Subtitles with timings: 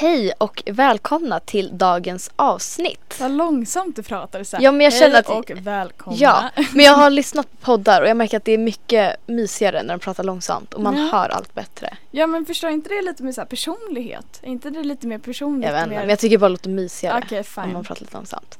[0.00, 3.16] Hej och välkomna till dagens avsnitt.
[3.20, 4.56] Vad långsamt du pratar så.
[4.60, 6.18] Ja, men jag känner Hej att- och välkomna.
[6.18, 9.82] Ja, men jag har lyssnat på poddar och jag märker att det är mycket mysigare
[9.82, 11.08] när de pratar långsamt och man Ja.
[11.12, 11.96] hör allt bättre.
[12.10, 14.40] ja men förstår inte det lite mer så här personlighet?
[14.42, 15.66] Är inte det lite mer personligt?
[15.66, 16.00] Jag vet inte, mer...
[16.00, 17.84] men jag tycker det bara låter mysigare Okej om man fine.
[17.84, 18.58] pratar lite långsamt.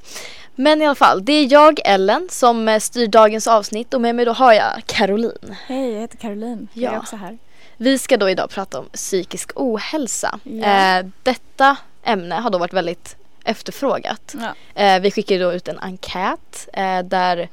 [0.55, 4.15] Men i alla fall, det är jag Ellen som eh, styr dagens avsnitt och med
[4.15, 5.57] mig då har jag Caroline.
[5.67, 6.69] Hej jag heter Caroline.
[6.73, 7.01] Jag är Ja.
[7.01, 7.39] också här.
[7.81, 10.39] Vi ska då idag prata om psykisk ohälsa.
[10.45, 10.99] Ja.
[10.99, 14.35] Eh, detta ämne har då varit väldigt efterfrågat.
[14.41, 14.83] Ja.
[14.83, 17.49] Eh, vi skickade då ut en enkät eh, där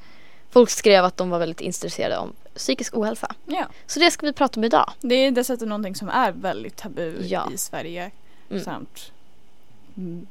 [0.52, 3.36] folk skrev att de var väldigt intresserade om psykisk ohälsa.
[3.46, 3.66] ja.
[3.88, 4.92] Så det ska vi prata om idag.
[5.02, 7.50] Det är dessutom någonting som är väldigt tabu Ja.
[7.54, 8.12] i Sverige
[8.50, 8.64] Mm.
[8.64, 9.12] samt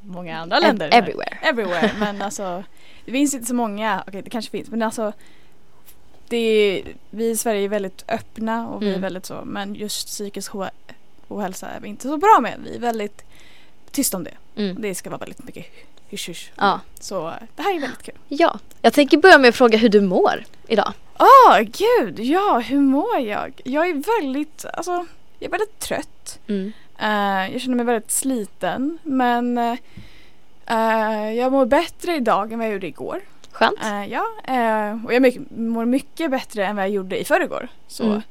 [0.01, 0.89] många andra länder.
[0.91, 1.39] Ev- everywhere.
[1.43, 1.91] Everywhere.
[1.99, 2.65] Men alltså
[3.05, 5.13] det finns inte så många, okej det kanske finns men alltså
[6.35, 9.01] det är, vi i Sverige är väldigt öppna och vi är Mm.
[9.03, 10.53] väldigt så men just psykisk
[11.29, 12.55] ohälsa är vi inte så bra med.
[12.65, 13.25] Vi är väldigt
[13.91, 14.35] tysta om det.
[14.57, 14.83] Mm.
[14.83, 15.67] Det ska vara väldigt mycket
[16.09, 16.53] hysch hysch.
[16.57, 16.81] Ja.
[17.01, 18.15] Så det här är väldigt kul.
[18.29, 20.93] ja, jag tänker börja med att fråga hur du mår idag.
[21.19, 23.61] Åh gud, ja hur mår jag?
[23.65, 25.07] Jag är väldigt, alltså
[25.39, 26.39] jag är väldigt trött.
[26.47, 26.73] Mm.
[26.99, 29.59] Eh, jag känner mig väldigt sliten men
[30.67, 33.21] eh, jag mår bättre idag än vad jag gjorde igår.
[33.55, 33.79] Skönt.
[33.85, 37.69] Eh, ja, eh, och jag mycket, mår mycket bättre än vad jag gjorde i förrgår.
[37.89, 38.23] Så Mm.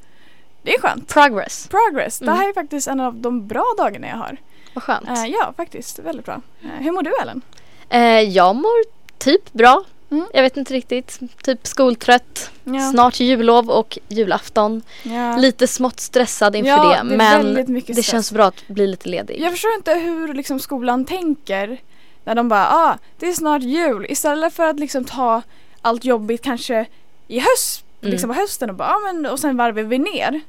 [0.63, 1.07] det är skönt.
[1.13, 1.67] Progress.
[1.67, 2.19] Progress.
[2.19, 2.37] Det Mm.
[2.37, 4.37] här är faktiskt en av de bra dagarna jag har.
[4.73, 5.09] Vad skönt.
[5.09, 5.99] Eh, ja, faktiskt.
[5.99, 6.41] Väldigt bra.
[6.63, 7.41] Eh, hur mår du Ellen?
[7.89, 8.83] Eh, jag mår
[9.17, 9.83] typ bra.
[10.11, 10.25] Mm.
[10.33, 11.19] Jag vet inte riktigt.
[11.43, 12.51] Typ skoltrött.
[12.63, 12.79] Ja.
[12.91, 14.81] Snart jullov och julafton.
[15.03, 15.37] Ja.
[15.37, 17.09] Lite smått stressad inför Ja, det.
[17.09, 19.41] det men det känns bra att bli lite ledig.
[19.41, 21.77] Jag förstår inte hur liksom, skolan tänker
[22.23, 25.41] när de bara ah, det är snart jul istället för att liksom ta
[25.81, 26.85] allt jobbigt kanske
[27.27, 28.11] i höst, Mm.
[28.11, 30.41] liksom på hösten och bara ah, men och sen varvar vi ner.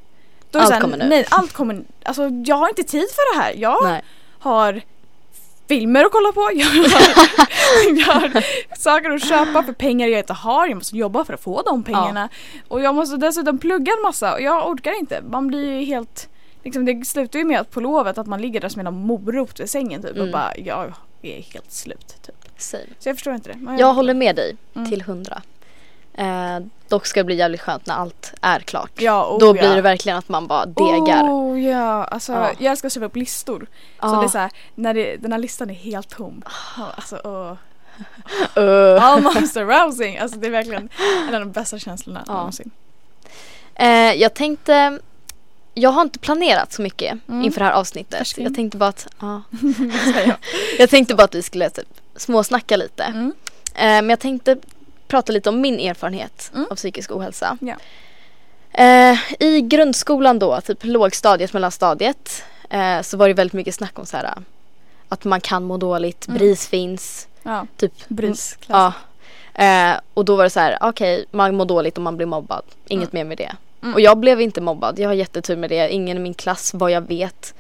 [0.50, 1.08] Då Allt här, kommer nu.
[1.08, 3.52] Nej, allt kommer Alltså jag har inte tid för det här.
[3.56, 4.02] Jag Nej.
[4.38, 4.80] har
[5.68, 6.50] filmer att kolla på.
[6.54, 8.44] Jag har, jag har
[8.78, 10.66] saker att köpa för pengar jag inte har.
[10.66, 12.28] Jag måste jobba för att få de pengarna.
[12.68, 15.22] Och jag måste dessutom plugga en massa och jag orkar inte.
[15.30, 16.28] Man blir ju helt
[16.64, 19.60] Liksom det slutar ju med att på lovet att man ligger där som en morot
[19.60, 20.32] vid sängen typ och Mm.
[20.32, 20.92] bara jag
[21.24, 22.34] är helt slut typ.
[22.56, 22.84] Same.
[22.98, 23.58] Så jag förstår inte det.
[23.58, 24.90] Men Jag håller med dig Mm.
[24.90, 25.42] till hundra.
[26.14, 26.58] Eh,
[26.88, 28.90] dock ska det bli jävligt skönt när allt är klart.
[28.94, 29.52] Ja, oh, Då ja.
[29.52, 31.22] blir det verkligen att man bara degar.
[31.24, 32.50] Oh ja, alltså Ja.
[32.58, 33.66] jag att skriva upp listor.
[34.00, 34.20] Så Ja.
[34.20, 36.42] det är så här, när det, den här listan är helt tom.
[36.76, 37.52] Ja, Alltså, åh.
[38.62, 39.04] Uh.
[39.04, 40.18] Almost arousing.
[40.18, 40.88] Alltså det är verkligen
[41.28, 42.32] en av de bästa känslorna Ja.
[42.32, 42.70] någonsin.
[43.74, 44.98] Eh, jag tänkte,
[45.74, 47.44] jag har inte planerat så mycket Mm.
[47.44, 48.18] inför det här avsnittet.
[48.18, 48.44] Färsking.
[48.44, 49.42] Jag tänkte bara att, ja.
[50.78, 50.90] Jag.
[50.90, 53.02] tänkte bara att vi skulle typ småsnacka lite.
[53.04, 53.32] Mm.
[53.74, 54.56] Eh, men jag tänkte
[55.08, 56.66] prata lite om min erfarenhet Mm.
[56.70, 57.58] av psykisk ohälsa.
[57.60, 57.74] Ja.
[58.72, 64.06] Eh, I grundskolan då, typ lågstadiet, mellanstadiet, eh, så var det väldigt mycket snack om
[64.06, 64.34] så här
[65.08, 66.38] att man kan må dåligt, Mm.
[66.38, 68.58] BRIS finns, Ja, typ bris.
[68.66, 68.92] Ja.
[69.54, 72.62] Eh, och då var det så här, okej, man mår dåligt om man blir mobbad.
[72.88, 73.52] Inget mer med det.
[73.84, 73.94] Mm.
[73.94, 74.98] Och jag blev inte mobbad.
[74.98, 75.88] Jag har jättetur med det.
[75.92, 77.54] Ingen i min klass, vad jag vet,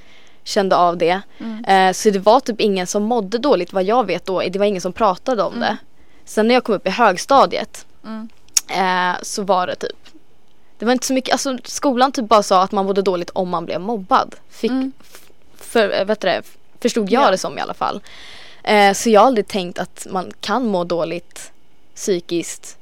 [0.44, 1.20] kände av det.
[1.40, 1.64] Mm.
[1.64, 4.40] Eh, så det var typ ingen som mådde dåligt vad jag vet då.
[4.40, 5.60] Det var ingen som pratade om Mm.
[5.60, 5.76] det.
[6.24, 8.28] Sen när jag kom upp i högstadiet Mm.
[8.68, 9.96] eh, så var det typ
[10.78, 13.48] det var inte så mycket, alltså skolan typ bara sa att man mådde dåligt om
[13.48, 14.34] man blev mobbad.
[14.50, 14.92] Fick, Mm.
[15.56, 16.42] för, eh, vet det,
[16.82, 17.30] förstod jag Ja.
[17.30, 18.00] det som i alla fall.
[18.64, 21.52] Eh, så jag har aldrig tänkt att man kan må dåligt
[21.94, 22.78] psykiskt.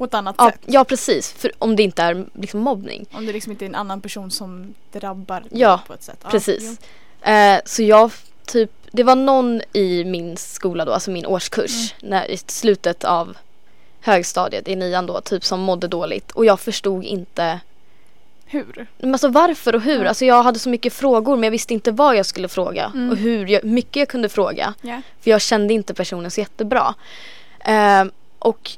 [0.00, 0.60] På ett annat Ja, sätt.
[0.66, 3.06] ja precis, för om det inte är liksom mobbning.
[3.12, 6.24] Om det liksom inte är en annan person som drabbar Ja, på ett sätt.
[6.30, 6.78] precis.
[7.22, 7.30] jo.
[7.32, 8.10] Eh, så jag
[8.46, 13.36] typ, det var någon i min skola då, alltså min årskurs, när, i slutet av
[14.00, 16.30] högstadiet i nian då, typ som mådde dåligt.
[16.30, 17.60] Och jag förstod inte
[18.46, 18.86] Hur?
[18.98, 20.02] Men alltså varför och hur?
[20.02, 20.08] Ja.
[20.08, 23.10] Alltså jag hade så mycket frågor men jag visste inte vad jag skulle fråga Mm.
[23.10, 24.74] och hur jag, mycket jag kunde fråga.
[24.82, 25.02] Ja.
[25.20, 26.94] För jag kände inte personen så jättebra.
[27.64, 28.70] Ehm, och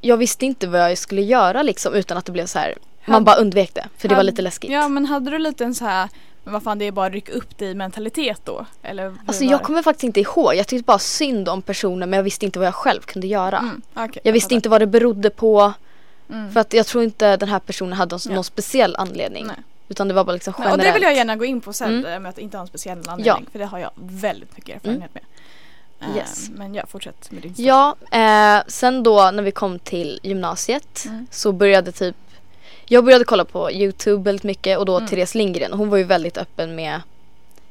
[0.00, 2.74] jag visste inte vad jag skulle göra liksom utan att det blev så här.
[3.06, 4.70] Man bara undvek det för det var lite läskigt.
[4.70, 6.08] Ja men hade du lite en så här
[6.44, 8.66] men vad fan det är bara att rycka upp dig mentalitet då?
[8.82, 10.54] Eller Alltså jag kommer faktiskt inte ihåg.
[10.54, 13.58] Jag tyckte bara synd om personen men jag visste inte vad jag själv kunde göra.
[13.58, 14.56] Mm, okej, Jag visste fattar.
[14.56, 15.72] inte vad det berodde på.
[16.30, 16.52] Mm.
[16.52, 18.42] För att jag tror inte den här personen hade någon, Ja.
[18.42, 19.46] speciell anledning.
[19.46, 19.56] Nej.
[19.88, 20.80] Utan det var bara liksom Nej, generellt.
[20.80, 22.02] och det vill jag gärna gå in på sen Mm.
[22.02, 23.46] det med att inte ha en speciell anledning.
[23.52, 25.22] För det har jag väldigt mycket erfarenhet med.
[26.00, 26.50] Eh, Yes.
[26.50, 27.68] Men ja, fortsätt med din story.
[27.68, 31.26] Ja, eh, sen då när vi kom till gymnasiet Mm.
[31.30, 32.16] så började typ
[32.90, 35.08] Jag började kolla på Youtube väldigt mycket och då Mm.
[35.08, 37.00] Therese Lindgren hon var ju väldigt öppen med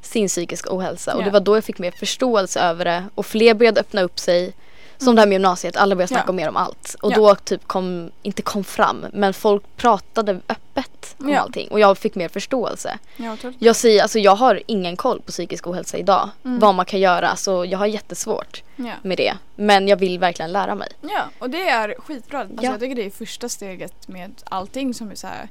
[0.01, 1.25] sin psykiska ohälsa och Ja.
[1.25, 4.53] det var då jag fick mer förståelse över det och fler började öppna upp sig
[4.97, 6.31] Som det här med gymnasiet, alla började snacka Ja.
[6.33, 6.95] mer om allt.
[7.01, 7.15] Och Ja.
[7.15, 11.39] då typ kom, inte kom fram, men folk pratade öppet om Ja.
[11.39, 11.67] allting.
[11.67, 12.97] Och jag fick mer förståelse.
[13.17, 16.29] Ja, jag säger, alltså jag har ingen koll på psykisk ohälsa idag.
[16.45, 16.59] Mm.
[16.59, 18.63] Vad man kan göra, så jag har jättesvårt
[19.01, 19.33] med det.
[19.55, 20.89] Men jag vill verkligen lära mig.
[21.01, 22.39] ja, och det är skitbra.
[22.39, 22.71] Alltså, Ja.
[22.71, 25.47] Jag tycker det är första steget med allting som är så här,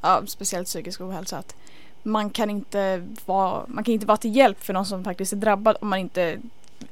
[0.00, 1.38] ja, speciellt psykisk ohälsa.
[1.38, 1.54] Att
[2.02, 5.36] man kan inte vara, man kan inte vara till hjälp för någon som faktiskt är
[5.36, 6.38] drabbad om man inte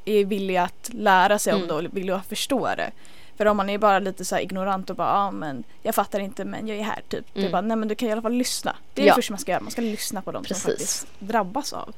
[0.05, 1.69] är villig att lära sig om Mm.
[1.69, 2.90] det och villig att förstå det.
[3.37, 6.44] För om man är bara lite så ignorant och bara ja men jag fattar inte
[6.44, 7.26] men jag är här typ.
[7.32, 7.52] Det är Mm.
[7.52, 8.76] bara nej men du kan i alla fall lyssna.
[8.94, 9.12] Det är Ja.
[9.12, 9.61] det första man ska göra.
[9.62, 11.94] Man ska lyssna på dem som faktiskt drabbas av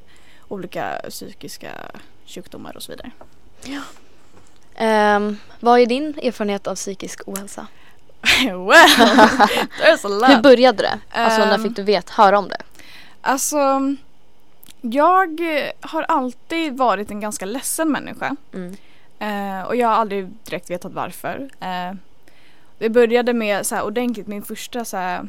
[0.47, 1.71] olika psykiska
[2.25, 3.11] sjukdomar och så vidare.
[4.75, 7.67] Ehm, vad är din erfarenhet av psykisk ohälsa?
[8.43, 8.57] well,
[9.81, 10.29] there's a lot.
[10.29, 10.99] Hur började det?
[11.11, 11.63] Alltså när Ehm.
[11.63, 12.61] fick du veta, höra om det?
[13.21, 13.57] Alltså,
[14.81, 15.41] jag
[15.81, 18.35] har alltid varit en ganska ledsen människa.
[18.53, 18.75] Mm.
[19.19, 21.49] Eh, och jag har aldrig direkt vetat varför.
[21.59, 21.93] Eh,
[22.77, 25.27] det började med så här ordentligt, min första så här,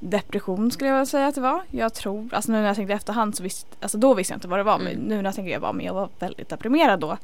[0.00, 1.62] depression skulle jag vilja säga att det var.
[1.70, 4.48] Jag tror, alltså nu när jag tänkte efterhand så visste, alltså då visste jag inte
[4.48, 4.78] vad det var.
[4.78, 5.04] Men Mm.
[5.04, 7.16] nu när jag tänker jag bara, men jag var väldigt deprimerad då.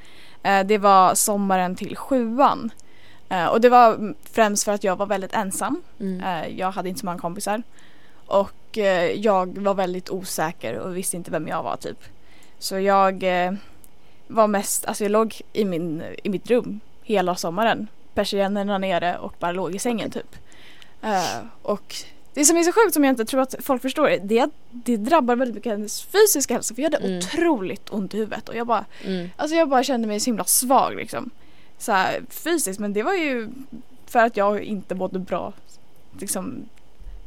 [0.43, 2.71] Eh, det var sommaren till sjuan.
[3.29, 5.83] Eh, och det var främst för att jag var väldigt ensam.
[6.01, 6.21] Mm.
[6.21, 7.63] Eh, jag hade inte så många kompisar.
[8.41, 11.99] Och eh, jag var väldigt osäker och visste inte vem jag var typ.
[12.59, 13.53] Så jag eh,
[14.27, 17.89] var mest, alltså jag låg i, min, i mitt rum hela sommaren.
[18.15, 20.37] Persiennerna nere och bara låg i sängen typ.
[21.03, 21.95] Eh, och
[22.35, 24.51] det som är så sjukt som jag inte tror att folk förstår är det, att
[24.71, 27.19] det drabbar väldigt mycket hennes fysiska hälsa för jag hade Mm.
[27.19, 29.29] otroligt ont i huvudet och jag bara Mm.
[29.37, 31.31] Alltså jag bara kände mig så himla svag liksom.
[31.79, 33.49] Så här, fysiskt men det var ju
[34.07, 35.53] för att jag inte mådde bra
[36.21, 36.69] liksom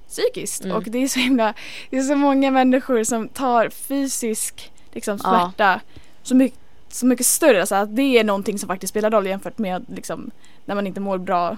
[0.08, 0.64] psykiskt.
[0.64, 0.78] Mm.
[0.78, 1.54] Och det är så himla,
[1.90, 5.30] det är så många människor som tar fysisk liksom, Ja.
[5.30, 5.82] smärta
[6.24, 6.60] så, mycket,
[6.90, 7.60] så mycket större.
[7.60, 10.32] Alltså att det är någonting som faktiskt spelar roll jämfört med liksom,
[10.66, 11.58] när man inte mår bra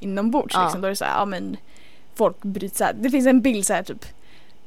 [0.00, 0.54] inombords.
[0.54, 0.62] Ja.
[0.64, 0.80] Liksom.
[0.80, 1.56] Då är det så här, ja men
[2.14, 2.92] folk bryter så här.
[2.92, 4.04] Det finns en bild så här typ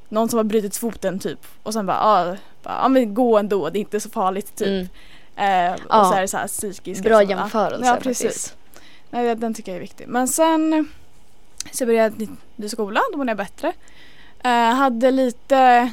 [0.09, 3.69] någon som har brutit foten typ och sen bara, ja, bara, ja men gå ändå,
[3.69, 4.67] det är inte så farligt typ.
[4.67, 4.87] Mm.
[5.69, 6.05] Eh, och Ja.
[6.11, 7.03] så är det så här psykiska.
[7.03, 8.25] Bra som- jämförelse Ja, precis.
[8.25, 8.55] faktiskt.
[9.09, 10.07] Nej, den tycker jag är viktig.
[10.07, 10.89] Men sen
[11.71, 13.73] så började jag ny- skola, då mådde jag bättre.
[14.43, 15.91] Eh, hade lite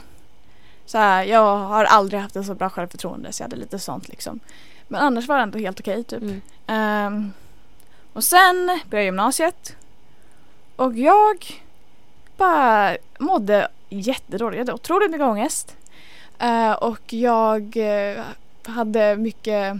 [0.87, 4.09] så här, jag har aldrig haft en så bra självförtroende så jag hade lite sånt
[4.09, 4.41] liksom.
[4.89, 6.23] Men annars var det ändå helt okej typ.
[6.23, 6.41] Mm.
[6.67, 7.33] Ehm,
[8.13, 9.77] och sen började jag gymnasiet.
[10.77, 11.63] Och jag
[12.37, 14.59] bara mådde jättedåligt.
[14.59, 15.77] Jag hade otroligt mycket ångest.
[16.39, 18.23] Eh, och jag eh,
[18.67, 19.77] hade mycket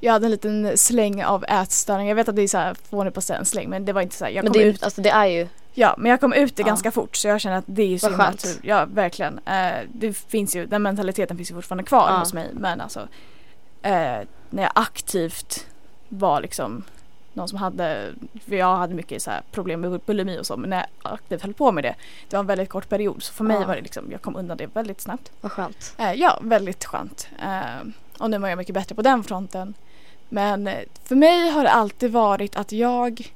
[0.00, 2.08] jag hade en liten släng av ätstörning.
[2.08, 4.16] Jag vet att det är så här fånigt på en släng men det var inte
[4.16, 4.32] så här.
[4.32, 6.56] Jag Men kom det, är- ut, alltså, det är ju, ja, men jag kom ut
[6.56, 6.66] det Ja.
[6.66, 8.56] ganska fort så jag känner att det är ju så himla tur.
[8.62, 9.38] Ja, verkligen.
[9.46, 12.18] Eh, det finns ju, den mentaliteten finns ju fortfarande kvar Ja.
[12.18, 13.00] hos mig men alltså
[13.82, 14.18] eh,
[14.50, 15.66] när jag aktivt
[16.08, 16.84] var liksom
[17.32, 18.12] någon som hade,
[18.48, 21.54] för jag hade mycket så problem med bulimi och så men när jag aktivt höll
[21.54, 21.94] på med det
[22.28, 23.66] det var en väldigt kort period så för mig Ja.
[23.66, 25.32] var det liksom, jag kom undan det väldigt snabbt.
[25.40, 25.94] vad skönt.
[25.98, 27.28] Eh, ja, väldigt skönt.
[27.42, 29.74] Eh, och nu mår jag mycket bättre på den fronten.
[30.28, 33.32] Men eh, för mig har det alltid varit att jag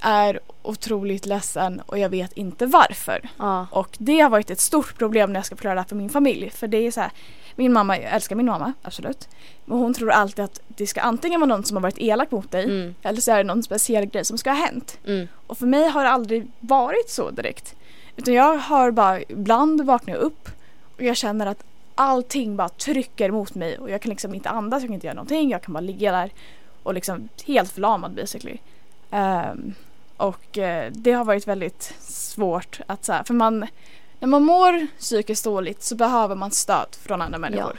[0.00, 3.28] är otroligt ledsen och jag vet inte varför.
[3.38, 3.66] Ja.
[3.70, 6.10] Och det har varit ett stort problem när jag ska förklara det här för min
[6.10, 6.50] familj.
[6.50, 7.10] För det är så här,
[7.56, 9.28] min mamma, jag älskar min mamma, absolut.
[9.64, 12.50] Men hon tror alltid att det ska antingen vara någon som har varit elak mot
[12.50, 12.94] dig Mm.
[13.02, 14.98] eller så är det någon speciell grej som ska ha hänt.
[15.06, 15.28] Mm.
[15.46, 17.74] Och för mig har det aldrig varit så direkt.
[18.16, 20.48] Utan jag har bara, ibland vaknar jag upp
[20.96, 21.64] och jag känner att
[22.00, 25.14] allting bara trycker mot mig och jag kan liksom inte andas, jag kan inte göra
[25.14, 26.32] någonting, jag kan bara ligga där
[26.82, 28.58] och liksom helt förlamad basically.
[29.10, 29.74] Ehm,
[30.16, 33.66] och eh, det har varit väldigt svårt att så här, för man,
[34.20, 37.78] när man mår psykiskt dåligt så behöver man stöd från andra människor.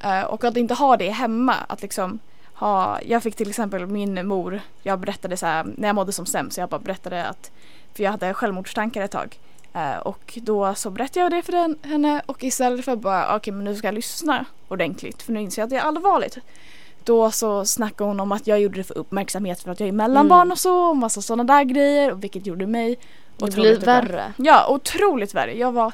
[0.00, 2.18] Eh, och att inte ha det hemma, att liksom
[2.54, 6.26] ha, jag fick till exempel min mor, jag berättade så här, när jag mådde som
[6.26, 7.50] sämst, jag bara berättade att,
[7.94, 9.38] för jag hade självmordstankar ett tag.
[9.74, 13.36] Eh, och då så berättade jag det för den, henne och istället för att bara
[13.36, 16.38] okej men nu ska jag lyssna ordentligt för nu inser jag att det är allvarligt.
[17.04, 19.92] Då så snackade hon om att jag gjorde det för uppmärksamhet för att jag är
[19.92, 20.52] mellanbarn Mm.
[20.52, 22.98] och så och massa sådana där grejer och vilket gjorde mig
[23.36, 24.32] Det otroligt blir värre.
[24.36, 25.58] Ja, otroligt värre.
[25.58, 25.92] Jag var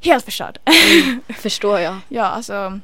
[0.00, 0.58] helt förstörd.
[0.64, 1.20] Mm.
[1.38, 1.96] Förstår jag.
[2.08, 2.80] Ja, alltså.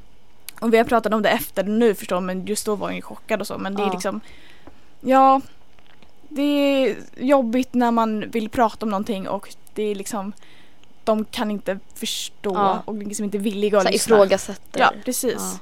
[0.61, 3.03] Och vi har pratat om det efter nu förstår men just då var jag ju
[3.03, 3.59] chockad och så.
[3.59, 4.21] Men det är liksom.
[5.01, 5.41] Ja.
[6.35, 10.33] Det är jobbigt när man vill prata om någonting och det är liksom.
[11.05, 12.83] De kan inte förstå Ja.
[12.85, 14.15] och liksom inte villiga att Så lyssna.
[14.17, 14.81] ifrågasätter.
[14.81, 15.61] Ja, precis.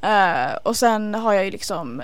[0.00, 2.02] Eh, och sen har jag ju liksom.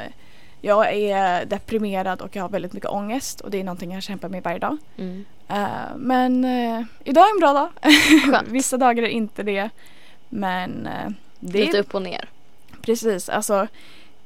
[0.60, 4.28] Jag är deprimerad och jag har väldigt mycket ångest och det är någonting jag kämpar
[4.28, 4.76] med varje dag.
[4.96, 5.24] Mm.
[5.48, 7.70] Eh, men eh, idag är en bra dag.
[8.46, 9.70] Vissa dagar är inte det.
[10.28, 10.88] Men
[11.40, 12.28] det Lite är upp och ner.
[12.82, 13.66] precis, alltså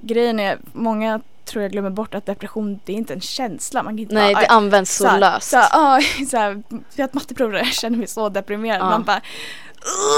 [0.01, 3.83] grejen är, många tror jag glömmer bort att depression det är inte en känsla.
[3.83, 5.51] Man kan inte Nej, bara, det används så, så löst.
[5.51, 8.81] Så ah, så här, vi har ett matteprov där jag känner mig så deprimerad.
[8.81, 8.91] Ja.
[8.91, 9.21] Man bara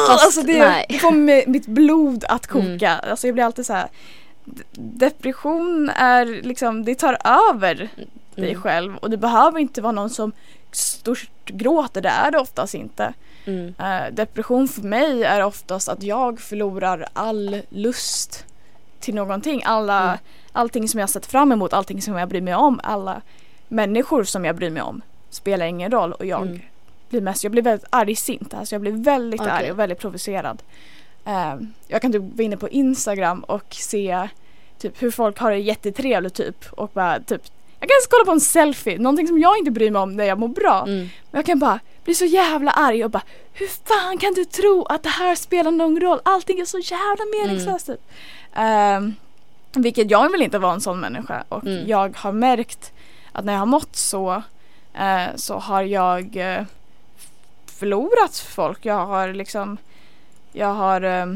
[0.08, 0.86] Fast alltså det, nej.
[0.88, 2.90] det får mi- mitt blod att koka.
[2.90, 3.10] Mm.
[3.10, 3.88] Alltså jag blir alltid så här.
[4.72, 7.18] Depression är liksom, det tar
[7.50, 7.74] över
[8.34, 8.62] dig Mm.
[8.62, 10.32] själv och det behöver inte vara någon som
[10.72, 13.12] stort gråter, det är det oftast inte.
[13.44, 13.74] Mm.
[13.78, 18.44] Eh, depression för mig är oftast att jag förlorar all lust
[19.00, 19.62] till någonting.
[19.64, 20.18] Alla, Mm.
[20.56, 23.20] Allting som jag sett fram emot, allting som jag bryr mig om, alla
[23.68, 26.60] människor som jag bryr mig om spelar ingen roll och jag Mm.
[27.08, 28.54] blir mest, jag blir väldigt argsint.
[28.54, 29.52] Alltså jag blir väldigt Okej.
[29.52, 30.62] arg och väldigt provocerad.
[31.24, 31.54] Eh,
[31.88, 34.28] jag kan typ vara inne på Instagram och se
[34.78, 37.42] typ hur folk har det jättetrevligt typ och bara typ
[37.80, 40.38] jag kan kolla på en selfie, någonting som jag inte bryr mig om när jag
[40.38, 40.82] mår bra.
[40.86, 40.98] Mm.
[41.30, 44.84] Men jag kan bara bli så jävla arg och bara Hur fan kan du tro
[44.84, 46.20] att det här spelar någon roll?
[46.24, 48.00] Allting är så jävla meningslöst typ.
[48.54, 49.14] Ehm,
[49.76, 51.88] vilket jag vill inte vara en sån människa och Mm.
[51.88, 52.92] jag har märkt
[53.32, 54.42] att när jag har mått så
[54.94, 56.64] eh, så har jag eh,
[57.66, 58.84] förlorat folk.
[58.86, 59.76] Jag har liksom
[60.52, 61.26] jag har eh,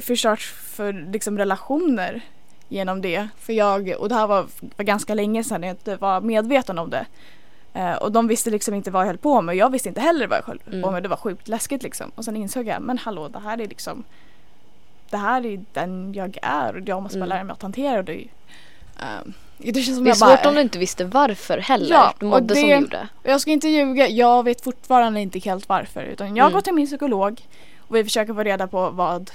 [0.00, 2.20] förstört för liksom relationer
[2.68, 3.28] genom det.
[3.38, 6.90] För jag, och det här var, var ganska länge sedan jag inte var medveten om
[6.90, 7.06] det.
[7.74, 10.00] Eh, och de visste liksom inte vad jag höll på med och jag visste inte
[10.00, 10.82] heller vad jag höll Mm.
[10.82, 11.02] på med.
[11.02, 12.10] Det var sjukt läskigt liksom.
[12.14, 14.04] Och sen insåg jag, men hallå det här är liksom
[15.10, 17.36] Det här är den jag är och jag måste bara Mm.
[17.36, 18.24] lära mig att hantera det.
[19.24, 21.90] Um, det känns som Det är jag bara, svårt om du inte visste varför heller.
[21.94, 23.08] Ja, du mådde som det- du gjorde.
[23.22, 26.02] Jag ska inte ljuga, jag vet fortfarande inte helt varför.
[26.02, 26.52] Utan jag Mm.
[26.52, 27.40] går till min psykolog
[27.78, 29.30] och vi försöker få reda på vad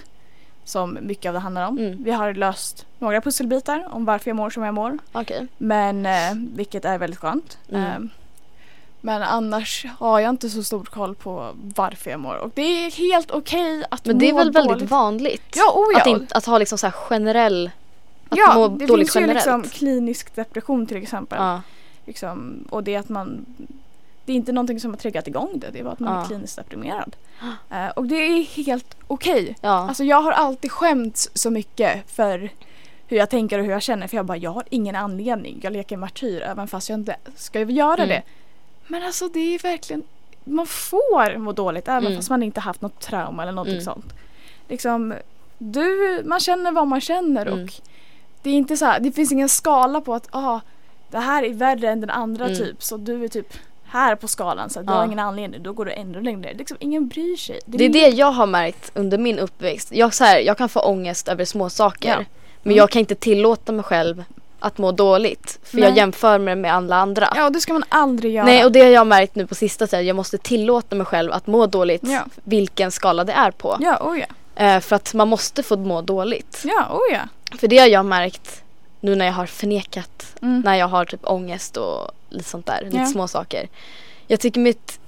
[0.63, 1.77] som mycket av det handlar om.
[1.77, 2.03] Mm.
[2.03, 4.97] Vi har löst några pusselbitar om varför jag mår som jag mår.
[5.11, 5.47] Okej.
[5.57, 7.57] Men eh, vilket är väldigt skönt.
[7.69, 7.83] Mm.
[7.85, 7.97] Eh,
[9.01, 12.35] men annars har jag inte så stor koll på varför jag mår.
[12.35, 14.89] Och det är helt okej att Men det är må väl väldigt dåligt.
[14.91, 15.53] vanligt?
[15.55, 16.01] Ja, oh ja.
[16.01, 17.71] Att, inte, att ha liksom så generell,
[18.29, 21.37] att ja, må det dåligt finns ju liksom klinisk depression till exempel.
[21.41, 21.61] Ja.
[22.05, 23.45] Liksom, och det är att man
[24.25, 26.21] Det är inte någonting som har triggat igång det, det är bara att man Ja.
[26.21, 27.15] är kliniskt deprimerad.
[27.69, 29.55] Eh, och det är helt okej.
[29.61, 29.69] Ja.
[29.69, 32.49] Alltså jag har alltid skämts så mycket för
[33.07, 35.59] hur jag tänker och hur jag känner för jag bara jag har ingen anledning.
[35.63, 38.09] Jag leker martyr även fast jag inte ska göra Mm.
[38.09, 38.21] det.
[38.91, 40.03] Men alltså det är verkligen
[40.43, 42.15] man får må dåligt även Mm.
[42.17, 43.85] fast man inte haft något trauma eller någonting Mm.
[43.85, 44.13] sånt.
[44.69, 45.13] Liksom
[45.57, 47.63] du, man känner vad man känner Mm.
[47.63, 47.69] och
[48.43, 50.59] det är inte så här, det finns ingen skala på att ah,
[51.11, 52.57] det här är värre än den andra Mm.
[52.57, 53.53] typ så du är typ
[53.85, 54.97] här på skalan så att du Ja.
[54.97, 56.53] har ingen anledning då går du ännu längre.
[56.53, 57.59] Liksom, ingen bryr sig.
[57.65, 59.91] Det är det jag har märkt under min uppväxt.
[59.91, 62.15] Jag, så här, jag kan få ångest över små saker Ja.
[62.63, 62.77] Men Mm.
[62.77, 64.23] jag kan inte tillåta mig själv
[64.61, 65.59] att må dåligt.
[65.63, 65.89] För Nej.
[65.89, 67.33] jag jämför mig med alla andra.
[67.35, 68.45] Ja, det ska man aldrig göra.
[68.45, 70.05] Nej och det har jag märkt nu på sista tiden.
[70.05, 72.01] Jag måste tillåta mig själv att må dåligt.
[72.03, 72.25] Ja.
[72.43, 73.77] Vilken skala det är på.
[73.79, 74.25] Ja, oh ja.
[74.63, 76.63] Eh, för att man måste få må dåligt.
[76.65, 77.57] Ja, oh ja.
[77.57, 78.63] För det har jag märkt
[78.99, 80.35] nu när jag har förnekat.
[80.41, 80.61] Mm.
[80.65, 82.81] När jag har typ ångest och lite sånt där.
[82.85, 83.05] Lite Ja.
[83.05, 83.67] små saker.
[84.27, 84.99] Jag tycker mitt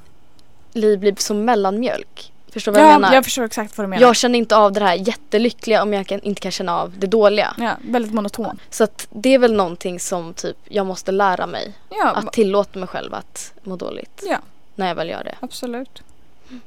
[0.74, 2.33] liv blir som mellanmjölk.
[2.54, 3.16] Förstår vad Ja, jag menar?
[3.16, 4.02] jag förstår exakt vad du menar.
[4.02, 7.08] Jag känner inte av det här jättelyckliga om jag kan, inte kan känna av det
[7.08, 7.54] dåliga.
[7.58, 8.60] Ja, väldigt monoton.
[8.70, 11.74] Så att det är väl någonting som typ jag måste lära mig.
[11.90, 14.24] Ja, Att tillåta mig själv att må dåligt.
[14.30, 14.38] Ja.
[14.76, 15.36] När jag väl gör det.
[15.40, 16.02] absolut.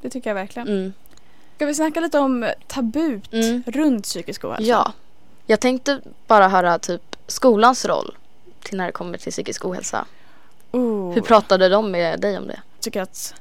[0.00, 0.69] Det tycker jag verkligen.
[0.69, 0.93] Mm.
[1.57, 3.62] Ska vi snacka lite om tabut Mm.
[3.66, 4.62] runt psykisk ohälsa?
[4.69, 4.93] Ja.
[5.47, 8.14] Jag tänkte bara höra typ skolans roll
[8.62, 10.07] till när det kommer till psykisk ohälsa.
[10.73, 12.61] Oh, Hur pratade de med dig om det?
[12.75, 13.35] jag tycker att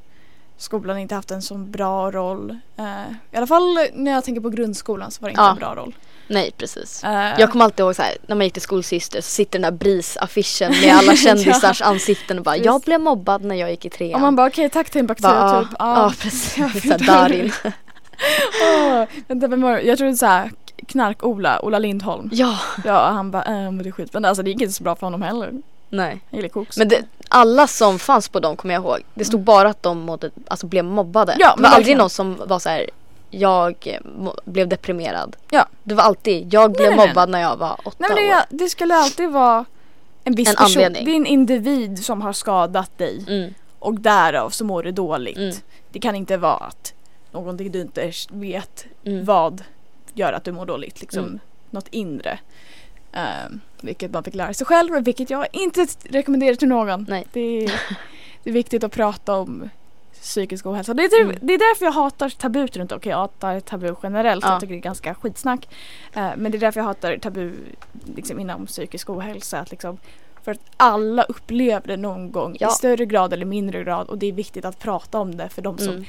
[0.58, 2.58] skolan inte haft en så bra roll.
[2.78, 2.86] Eh,
[3.32, 5.50] I alla fall när jag tänker på grundskolan så var det inte Ja.
[5.52, 5.96] en bra roll.
[6.28, 7.04] Nej precis.
[7.04, 9.62] Eh, Jag kommer alltid ihåg så här, när man gick till skolsyster så sitter den
[9.62, 13.90] där BRIS-affischen med alla kändisars ansikten och bara jag blev mobbad när jag gick i
[13.90, 14.16] trean.
[14.16, 15.32] och man bara okej tack Timbuktu typ.
[15.32, 16.56] ja, ja precis.
[17.08, 17.52] Darin.
[18.64, 19.82] Åh, vänta, vem var det?
[19.82, 20.52] Jag trodde såhär
[20.88, 22.30] Knark-Ola, Ola Lindholm.
[22.34, 24.14] Ja, Ja han bara äh, men det är skit.
[24.14, 25.52] Men alltså det gick inte så bra för honom heller.
[25.90, 26.22] Nej.
[26.30, 26.78] Jag gillar koks.
[26.78, 29.00] Men det, alla som fanns på dem kommer jag ihåg.
[29.14, 31.36] Det stod bara att de mådde, alltså blev mobbade.
[31.40, 32.90] Ja, det var aldrig någon som var så här.
[33.30, 35.36] Jag eh, blev deprimerad.
[35.50, 35.68] Ja.
[35.84, 37.08] Det var alltid, jag blev nej, nej.
[37.08, 38.42] mobbad när jag var åtta Nej men det, år.
[38.50, 39.66] det skulle alltid vara
[40.24, 40.66] en viss En person.
[40.84, 41.06] anledning.
[41.06, 45.38] Det är en individ som har skadat dig Mm, och därav så mår du dåligt.
[45.38, 45.56] Mm.
[45.92, 46.94] Det kan inte vara att
[47.32, 49.26] någonting du inte vet mm.
[49.26, 49.64] vad
[50.14, 51.02] gör att du mår dåligt.
[51.02, 51.40] Liksom Mm.
[51.70, 52.40] något inre.
[53.12, 57.06] Ehm, vilket man fick lära sig själv vilket jag inte rekommenderar till någon.
[57.10, 57.26] Nej.
[57.34, 57.72] Det, är,
[58.44, 59.70] det är viktigt att prata om
[60.22, 60.94] psykisk ohälsa.
[60.94, 61.36] Det är, typ- Mm.
[61.42, 64.46] det är därför jag hatar tabut runt Okej jag hatar tabu generellt.
[64.46, 64.52] Ja.
[64.52, 65.68] Jag tycker det är ganska skitsnack.
[66.14, 67.52] Eh, men det är därför jag hatar tabu
[68.16, 69.60] liksom, inom psykisk ohälsa.
[69.60, 69.98] Att, liksom,
[70.44, 72.68] för att alla upplever det någon gång Ja.
[72.68, 75.62] i större grad eller mindre grad och det är viktigt att prata om det för
[75.62, 76.06] de som Mm.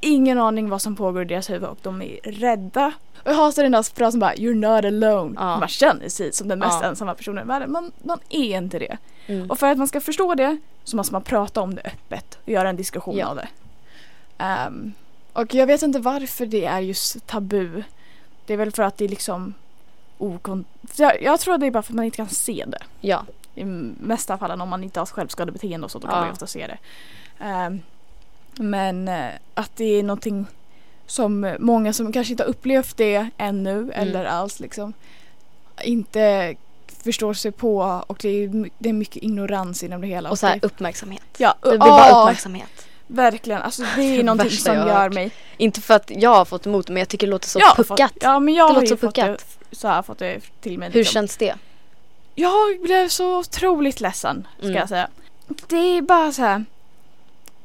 [0.00, 2.92] Ingen aning vad som pågår i deras huvud och de är rädda.
[3.22, 5.34] Och jag hatar den där frasen bara “You're not alone”.
[5.38, 5.58] Ja.
[5.58, 6.88] Man känner sig som den mest Ja.
[6.88, 7.70] ensamma personen i världen.
[7.72, 8.98] Men man är inte det.
[9.26, 9.50] Mm.
[9.50, 12.48] Och för att man ska förstå det så måste man prata om det öppet och
[12.48, 13.26] göra en diskussion Ja.
[13.26, 13.48] av det.
[14.38, 14.92] Ehm,
[15.32, 17.82] och jag vet inte varför det är just tabu.
[18.46, 19.54] Det är väl för att det är liksom
[20.18, 20.64] okon...
[20.96, 22.82] Jag, jag tror det är bara för att man inte kan se det.
[23.00, 26.32] Ja, I mesta fallen om man inte har självskadebeteende och så då kan man ju
[26.32, 26.78] ofta se det.
[27.44, 27.80] Ehm,
[28.54, 30.46] men eh, att det är någonting
[31.06, 33.90] som många som kanske inte har upplevt det ännu Mm.
[33.94, 34.92] eller alls liksom
[35.84, 36.54] inte
[37.04, 40.30] förstår sig på och det är, det är mycket ignorans inom det hela.
[40.30, 41.22] och så här uppmärksamhet.
[41.38, 42.86] ja, Det blir ja, bara uppmärksamhet.
[43.06, 45.30] Verkligen, alltså det är någonting som gör mig...
[45.56, 47.74] Inte för att jag har fått emot men jag tycker det låter så Jag har
[47.74, 48.12] fått- puckat.
[48.20, 49.58] Ja men jag Det har ju så fått det, puckat.
[49.72, 50.90] så jag fått det till mig.
[50.90, 51.12] Hur liksom.
[51.12, 51.54] känns det?
[52.34, 54.76] Jag blev så otroligt ledsen ska Mm.
[54.78, 55.08] jag säga.
[55.68, 56.64] Det är bara så här.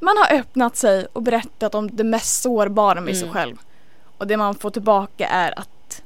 [0.06, 3.34] Man har öppnat sig och berättat om det mest sårbara med sig Mm.
[3.34, 3.56] själv.
[4.18, 6.02] Och det man får tillbaka är att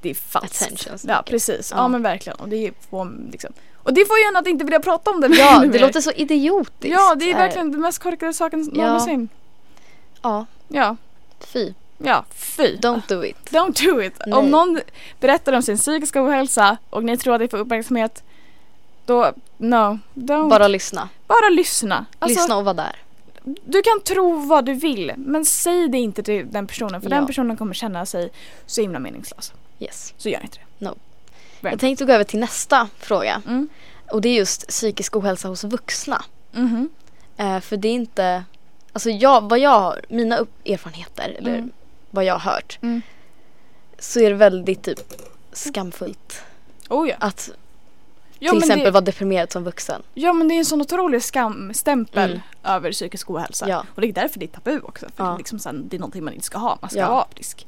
[0.00, 0.62] det är falskt.
[0.62, 1.76] Attention Ja precis, ja.
[1.76, 1.88] Ja.
[1.88, 2.38] men verkligen.
[2.38, 3.52] Och det får liksom.
[3.76, 5.78] Och det får ju en att inte vilja prata om det Ja, det mer.
[5.78, 6.94] låter så idiotiskt.
[6.94, 8.86] Ja det är verkligen den mest korkade saken Ja.
[8.86, 9.28] någonsin.
[10.22, 10.96] Ja, Ja,
[11.40, 11.72] fy.
[11.98, 12.76] ja fy.
[12.76, 13.36] Don't do it.
[13.50, 14.14] Don't do it.
[14.26, 14.34] Nej.
[14.38, 14.80] Om någon
[15.20, 18.22] berättar om sin psykiska ohälsa och ni tror att det får uppmärksamhet
[19.06, 20.48] då, no, don't.
[20.50, 21.08] Bara lyssna.
[21.26, 22.06] Bara lyssna.
[22.18, 22.96] Alltså, lyssna och vara där.
[23.64, 27.16] Du kan tro vad du vill men säg det inte till den personen för Ja.
[27.16, 28.30] den personen kommer känna sig
[28.66, 29.52] så himla meningslös.
[29.80, 30.14] Yes.
[30.16, 30.84] Så gör inte det.
[31.60, 31.70] Bra.
[31.70, 33.42] Jag tänkte gå över till nästa fråga.
[33.46, 33.68] Mm.
[34.12, 36.24] Och det är just psykisk ohälsa hos vuxna.
[36.52, 36.88] Mhm.
[37.36, 38.44] Eh, för det är inte,
[38.92, 41.70] alltså jag, vad jag har, mina erfarenheter eller Mm.
[42.10, 42.78] vad jag har hört.
[42.82, 43.02] Mm.
[43.98, 45.00] Så är det väldigt typ
[45.52, 46.42] skamfullt
[46.88, 47.16] Oh ja.
[47.20, 47.50] att
[48.38, 50.02] Ja till exempel det, vara deprimerad som vuxen.
[50.14, 52.40] ja men det är en sån otrolig skamstämpel Mm.
[52.64, 53.68] över psykisk ohälsa.
[53.68, 53.84] Ja.
[53.94, 55.06] Och det är därför det är tabu också.
[55.16, 55.30] För Ja.
[55.30, 56.78] det, är liksom sen, det är någonting man inte ska ha.
[56.80, 57.66] Man ska vara frisk.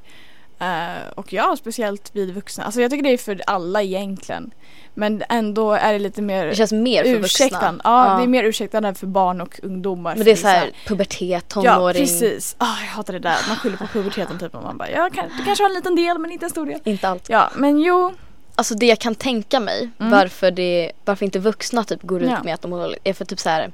[0.60, 2.64] Eh, och ja, speciellt vid vuxna.
[2.64, 4.50] Alltså jag tycker det är för alla egentligen.
[4.94, 7.76] Men ändå är det lite mer Det känns mer för ursäktande.
[7.76, 7.80] vuxna.
[8.08, 10.14] Ja, det är mer ursäktande för barn och ungdomar.
[10.16, 11.74] Men det är så här pubertet, tonåring.
[11.84, 12.54] Ja precis.
[12.58, 13.38] Ah, jag hatar det där.
[13.48, 16.18] Man skyller på puberteten typ och man bara ja, du kanske har en liten del
[16.18, 16.80] men inte en stor del.
[16.84, 17.28] Inte allt.
[17.28, 18.12] Ja men jo.
[18.58, 20.12] Alltså det jag kan tänka mig Mm.
[20.12, 22.42] varför, det, varför inte vuxna typ går ut Ja.
[22.44, 23.72] med att de mår är för typ så här.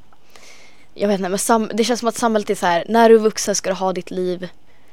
[0.95, 2.85] Jag vet inte men sam, det känns som att samhället är så här.
[2.89, 4.49] när du är vuxen ska du ha ditt liv.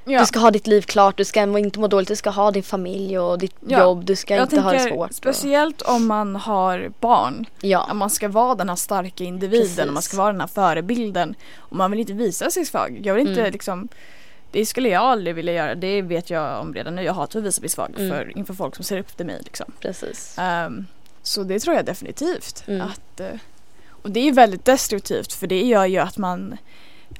[0.05, 0.19] Ja.
[0.19, 2.63] Du ska ha ditt liv klart, du ska inte må dåligt, du ska ha din
[2.63, 3.79] familj och ditt Ja.
[3.79, 5.09] jobb, du ska jag inte ha det svårt.
[5.09, 7.45] och- speciellt om man har barn.
[7.61, 9.87] Ja, Att man ska vara den här starka individen Precis.
[9.87, 11.35] och man ska vara den här förebilden.
[11.57, 12.99] Och man vill inte visa sig svag.
[13.03, 13.51] Jag vill inte Mm.
[13.53, 13.87] liksom
[14.51, 17.01] det skulle jag aldrig vilja göra, det vet jag om redan nu.
[17.03, 18.09] Jag hatar att visa mig svag Mm.
[18.09, 19.41] för, inför folk som ser upp till mig.
[19.43, 19.71] Liksom.
[19.79, 20.35] precis.
[20.37, 20.85] Ehm,
[21.21, 22.63] så det tror jag definitivt.
[22.67, 22.81] Mm.
[22.81, 23.39] Att, eh,
[23.89, 26.57] och det är väldigt destruktivt för det gör ju att man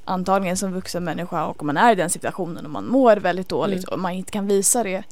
[0.06, 3.50] antagligen som vuxen människa och om man är i den situationen och man mår väldigt
[3.50, 3.94] dåligt Mm.
[3.94, 5.04] och man inte kan visa det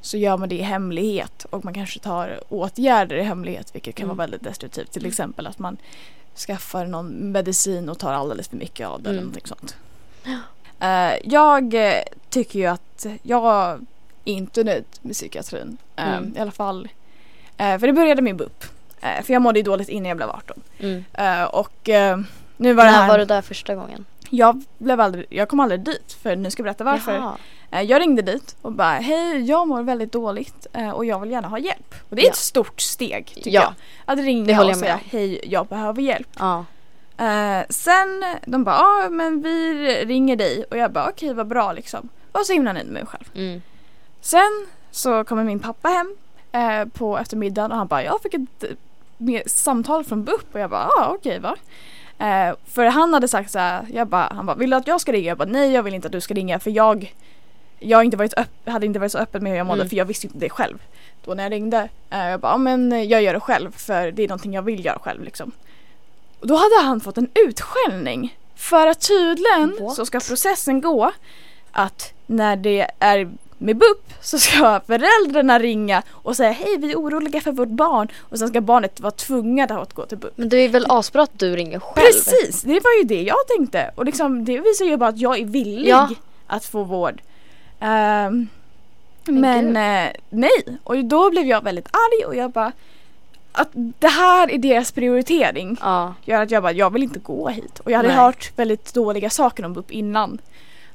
[0.00, 4.04] så gör man det i hemlighet och man kanske tar åtgärder i hemlighet vilket kan
[4.04, 4.16] Mm.
[4.16, 4.90] vara väldigt destruktivt.
[4.92, 5.76] Till exempel att man
[6.46, 9.24] skaffar någon medicin och tar alldeles för mycket av det eller Mm.
[9.30, 9.76] någonting sånt.
[10.80, 13.44] Eh, jag eh, tycker ju att jag
[14.24, 15.76] är inte nöjd med psykiatrin.
[15.96, 16.34] Eh, Mm.
[16.36, 16.88] I alla fall.
[17.56, 18.64] För det började med BUP.
[19.00, 20.60] För jag mådde ju dåligt innan jag blev 18.
[20.78, 21.04] Mm.
[21.52, 21.88] Och
[22.56, 23.08] nu var det När här.
[23.08, 24.04] var du där första gången?
[24.30, 27.14] Jag, blev aldrig, jag kom aldrig dit för nu ska jag berätta varför.
[27.70, 27.82] Jaha.
[27.82, 31.58] Jag ringde dit och bara hej jag mår väldigt dåligt och jag vill gärna ha
[31.58, 31.94] hjälp.
[32.10, 32.30] Och det är Ja.
[32.30, 33.62] ett stort steg tycker Ja.
[33.62, 33.72] jag.
[34.04, 36.28] Att Det ringa och säga hej jag behöver hjälp.
[36.38, 36.64] Ja.
[37.18, 41.72] Eh, sen de bara ja men vi ringer dig och jag bara okej vad bra
[41.72, 42.08] liksom.
[42.32, 43.24] Och så himla nöjd med mig själv.
[43.34, 43.62] Mm.
[44.20, 46.16] Sen så kommer min pappa hem
[46.52, 50.88] eh, på eftermiddagen och han bara jag fick ett samtal från BUP och jag bara
[50.96, 51.56] ja okej va.
[52.18, 55.00] Eh, för han hade sagt så här, jag bara, han bara vill du att jag
[55.00, 55.28] ska ringa?
[55.28, 57.14] Jag bara nej jag vill inte att du ska ringa för jag
[57.80, 58.34] jag inte varit
[58.66, 59.88] hade inte varit så öppen med hur jag mådde Mm.
[59.88, 60.78] för jag visste inte det själv.
[61.24, 61.88] Då när jag ringde.
[62.10, 64.84] Eh, jag bara ja, men jag gör det själv för det är någonting jag vill
[64.84, 65.52] göra själv liksom.
[66.40, 68.36] Och då hade han fått en utskällning.
[68.56, 69.96] För att tydligen What?
[69.96, 71.12] så ska processen gå
[71.72, 76.96] att när det är med BUP så ska föräldrarna ringa och säga hej vi är
[76.96, 80.32] oroliga för vårt barn och sen ska barnet vara tvunget att gå till BUP.
[80.36, 82.06] Men det är väl asbra att du ringer själv?
[82.06, 85.38] Precis, det var ju det jag tänkte och liksom, det visar ju bara att jag
[85.38, 86.08] är villig Ja.
[86.46, 87.22] att få vård.
[87.80, 88.48] Ehm,
[89.24, 89.76] Men men gud.
[89.76, 92.72] eh, nej, och då blev jag väldigt arg och jag bara
[93.60, 96.14] att det här är deras prioritering Ja.
[96.24, 97.80] gör att jag bara, jag vill inte gå hit.
[97.80, 98.16] Och jag hade Nej.
[98.16, 100.38] hört väldigt dåliga saker om BUP innan.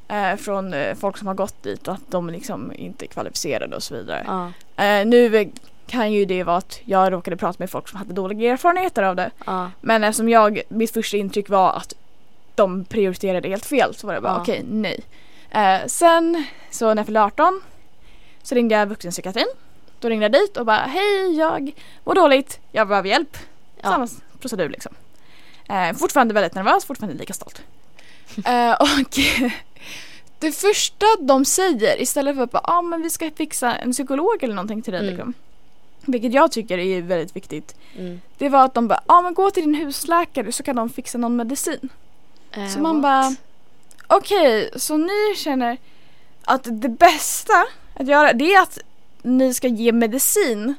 [0.07, 3.75] Eh, från eh, folk som har gått dit och att de liksom inte är kvalificerade
[3.75, 4.23] och så vidare.
[4.27, 4.51] Ja.
[4.83, 5.51] Eh, nu
[5.87, 9.15] kan ju det vara att jag råkade prata med folk som hade dåliga erfarenheter av
[9.15, 9.31] det.
[9.45, 9.71] Ja.
[9.81, 11.93] Men eftersom jag, mitt första intryck var att
[12.55, 14.41] de prioriterade helt fel så var det bara Ja.
[14.41, 14.99] okej, nej.
[15.51, 17.61] Eh, sen så när jag fyllde 18
[18.43, 19.47] så ringde jag vuxenpsykiatrin.
[20.03, 21.71] Då ringde jag dit och bara hej jag
[22.03, 23.37] mår dåligt, jag behöver hjälp.
[23.81, 23.89] Ja.
[23.89, 24.07] Samma
[24.39, 24.93] procedur liksom.
[25.69, 27.61] Eh, fortfarande väldigt nervös, fortfarande lika stolt.
[28.45, 28.87] Eh, och
[30.39, 34.43] det första de säger istället för att bara, ah, men vi ska fixa en psykolog
[34.43, 35.01] eller någonting till dig.
[35.01, 35.13] Mm.
[35.13, 35.33] Liksom,
[36.05, 37.75] vilket jag tycker är väldigt viktigt.
[37.97, 38.21] Mm.
[38.37, 41.17] Det var att de bara, ah, men gå till din husläkare så kan de fixa
[41.17, 41.89] någon medicin.
[42.51, 43.03] Eh, Så man what?
[43.03, 43.35] bara,
[44.17, 45.77] okej så ni känner
[46.45, 48.79] att det bästa att göra det är att
[49.23, 50.75] ni ska ge medicin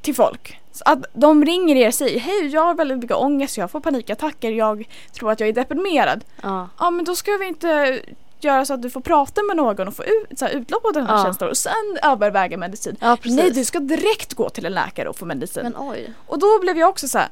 [0.00, 0.60] till folk.
[0.72, 3.80] Så att de ringer er och säger hej jag har väldigt mycket ångest, jag får
[3.80, 6.24] panikattacker, jag tror att jag är deprimerad.
[6.42, 6.68] Ja.
[6.78, 8.00] Ja men då ska vi inte
[8.40, 10.90] göra så att du får prata med någon och få ut, så här, utlopp på
[10.90, 11.24] den här Ja.
[11.24, 12.96] känslan och sen överväga medicin.
[13.00, 13.16] ja.
[13.24, 15.62] Nej du ska direkt gå till en läkare och få medicin.
[15.62, 16.12] Men oj.
[16.26, 17.28] Och då blev jag också så här.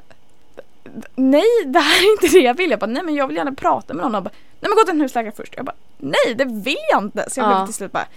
[1.14, 2.70] Nej det här är inte det jag vill.
[2.70, 4.82] Jag bara nej men jag vill gärna prata med någon och bara nej men gå
[4.82, 5.52] till en husläkare först.
[5.56, 7.30] Jag bara nej det vill jag inte.
[7.30, 7.56] Så jag Ja.
[7.56, 8.08] blev till slut bara "Eh,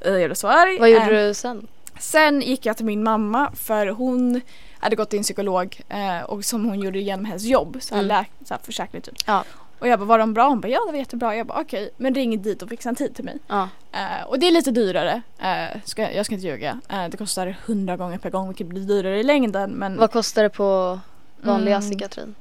[0.00, 0.78] jag blev så arg.
[0.78, 1.66] Vad gjorde Eh, du sen?
[1.98, 4.40] Sen gick jag till min mamma för hon
[4.78, 7.76] hade gått till en psykolog eh, och som hon gjorde genom hennes jobb.
[7.80, 8.08] Så här, Mm.
[8.16, 9.14] läk, så här försäkring typ.
[9.26, 9.44] Ja.
[9.78, 10.48] Och jag bara var de bra?
[10.48, 11.36] Hon bara ja det var jättebra.
[11.36, 13.38] Jag bara okej men ring dit och fixa en tid till mig.
[13.46, 13.68] Ja.
[13.92, 15.22] Eh, och det är lite dyrare.
[15.38, 16.80] Eh, ska, jag ska inte ljuga.
[16.88, 19.70] Eh, det kostar 100 gånger per gång vilket blir dyrare i längden.
[19.70, 21.00] Men Vad kostar det på
[21.40, 21.88] vanliga Mm.
[21.90, 22.34] psykiatrin?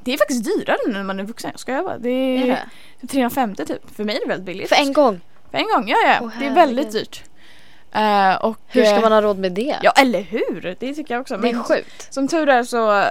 [0.00, 1.50] Det är faktiskt dyrare nu när man är vuxen.
[1.50, 1.98] Jag skojar bara.
[1.98, 2.46] Det Är är,
[3.00, 3.06] det?
[3.06, 3.96] 350 typ.
[3.96, 4.68] För mig är det väldigt billigt.
[4.68, 5.20] För en gång?
[5.56, 6.18] En gång, ja ja.
[6.22, 7.22] Åh, det är väldigt dyrt.
[7.92, 9.76] Eh, och, Hur ska eh, man ha råd med det?
[9.82, 10.76] Ja eller hur!
[10.80, 11.36] Det tycker jag också.
[11.36, 12.12] det är Men sjukt.
[12.14, 13.04] Som tur är så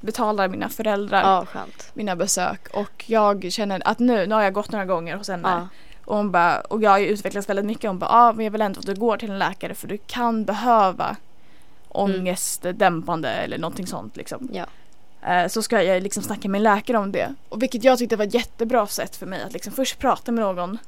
[0.00, 1.46] betalar mina föräldrar Ja,
[1.94, 5.48] mina besök och jag känner att nu, nu har jag gått några gånger hos henne
[5.48, 5.68] Ja.
[6.04, 7.90] och hon bara, och jag har ju utvecklats väldigt mycket.
[7.90, 9.88] Hon bara, ja ah, men jag vill ändå att du går till en läkare för
[9.88, 11.16] du kan behöva
[11.88, 14.48] ångestdämpande eller någonting sånt liksom.
[14.52, 14.66] Ja.
[15.32, 17.34] Eh, Så ska jag liksom snacka med en läkare om det.
[17.48, 20.44] Och vilket jag tyckte var ett jättebra sätt för mig att liksom först prata med
[20.44, 20.78] någon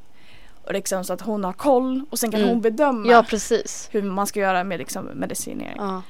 [0.66, 2.50] och liksom så att hon har koll och sen kan Mm.
[2.52, 3.24] hon bedöma Ja,
[3.90, 5.76] hur man ska göra med liksom medicinering.
[5.78, 6.02] Ja.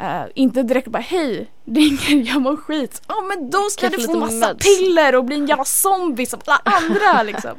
[0.00, 3.02] Eh, inte direkt bara hej, ringer jag mår skit.
[3.08, 4.66] Ja men då ska du få massa meds?
[4.78, 7.58] piller och bli en jävla zombie som alla andra liksom.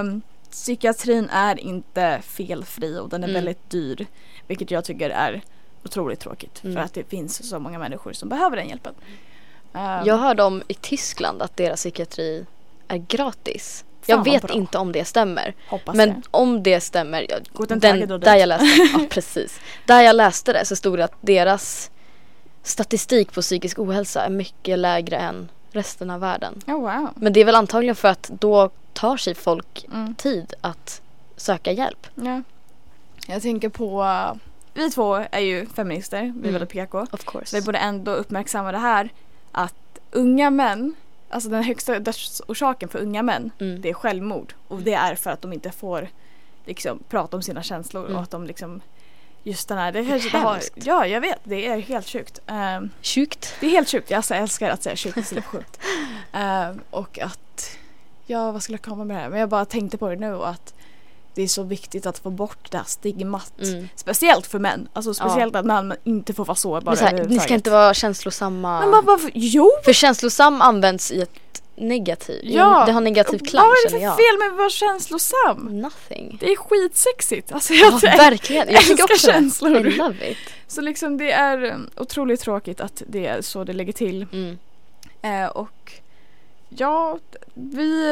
[0.00, 3.34] Um, psykiatrin är inte felfri och den är Mm.
[3.44, 4.06] väldigt dyr.
[4.46, 5.42] Vilket jag tycker är
[5.84, 6.76] otroligt tråkigt Mm.
[6.76, 8.94] för att det finns så många människor som behöver den hjälpen.
[9.72, 12.46] Um, Jag hörde om i Tyskland att deras psykiatri
[12.88, 13.84] är gratis.
[14.06, 15.54] Jag vet inte om det stämmer.
[15.68, 16.22] hoppas Men det.
[16.30, 19.60] om det stämmer, jag, den, där jag läste, ja precis.
[19.86, 21.90] Där jag läste det så stod det att deras
[22.62, 26.60] statistik på psykisk ohälsa är mycket lägre än resten av världen.
[26.66, 27.08] Oh, wow.
[27.14, 30.14] Men det är väl antagligen för att då tar sig folk Mm.
[30.14, 31.02] tid att
[31.36, 32.06] söka hjälp.
[32.14, 32.42] Ja.
[33.26, 34.32] Jag tänker på, uh,
[34.74, 36.52] vi två är ju feminister, vi är Mm.
[36.52, 37.06] väldigt PK.
[37.12, 37.46] Of course.
[37.46, 39.08] Så vi borde ändå uppmärksamma det här
[39.52, 39.74] att
[40.10, 40.94] unga män,
[41.32, 43.80] alltså den högsta dödsorsaken för unga män, Mm.
[43.80, 44.54] det är självmord.
[44.68, 46.08] Och det är för att de inte får
[46.64, 48.16] liksom prata om sina känslor Mm.
[48.16, 48.80] och att de liksom
[49.44, 52.38] just den här, det, kanske inte har, ja jag vet, det är helt sjukt.
[52.46, 53.54] Ehm, Sjukt.
[53.60, 55.80] det är helt sjukt, jag alltså, älskar att säga sjukt istället för sjukt.
[56.32, 57.78] Ehm, och att,
[58.26, 59.28] ja vad skulle jag komma med det här?
[59.28, 60.74] Men jag bara tänkte på det nu och att
[61.34, 63.52] det är så viktigt att få bort det här stigmat.
[63.62, 63.88] Mm.
[63.96, 64.88] Speciellt för män.
[64.92, 67.70] Alltså speciellt att män inte får vara så bara Men så här, ni ska inte
[67.70, 68.80] vara känslosamma.
[68.80, 69.30] Men bara, varför?
[69.34, 69.70] Jo!
[69.84, 72.82] För känslosam används i ett negativ, Ja.
[72.86, 74.32] det har negativ klang Vad är det känner för jag.
[74.32, 75.80] fel med att vara känslosam?
[75.80, 76.36] Nothing.
[76.40, 77.52] Det är skitsexigt.
[77.52, 78.66] Alltså Ja, jag verkligen.
[78.68, 79.32] Jag älskar också det.
[79.32, 79.86] känslor.
[79.86, 80.36] I love it.
[80.68, 84.26] Så liksom det är um, otroligt tråkigt att det är så det ligger till.
[84.32, 84.58] Mm.
[85.22, 85.92] Eh, och
[86.68, 87.18] ja,
[87.54, 88.06] vi...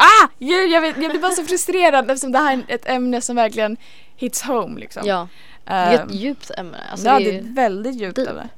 [0.00, 0.28] ah!
[0.38, 3.36] Jag, jag, vet, jag blir bara så frustrerad eftersom det här är ett ämne som
[3.36, 3.76] verkligen
[4.16, 5.02] hits home liksom.
[5.06, 5.28] Ja,
[5.64, 6.78] det är ett djupt ämne.
[6.90, 8.28] Alltså, ja, det det är är ju- ett väldigt djupt deep.
[8.28, 8.48] ämne.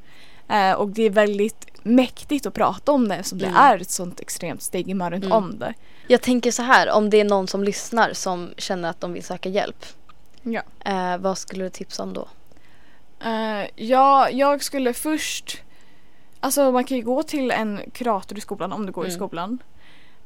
[0.71, 3.53] Eh, och det är väldigt mäktigt att prata om det eftersom Mm.
[3.53, 5.37] det är ett sånt extremt stigma runt Mm.
[5.37, 5.75] om det.
[6.07, 9.25] Jag tänker så här, om det är någon som lyssnar som känner att de vill
[9.25, 9.87] söka hjälp.
[10.43, 10.63] Ja.
[10.85, 12.29] Eh, vad skulle du tipsa om då?
[13.25, 15.63] Eh, ja, jag skulle först...
[16.41, 19.17] Alltså man kan ju gå till en kurator i skolan om du går i Mm.
[19.19, 19.59] skolan.